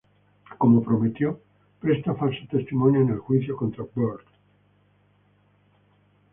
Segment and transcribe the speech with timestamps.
[0.61, 1.39] Como prometió,
[1.79, 4.25] presta falso testimonio en el juicio contra Bird.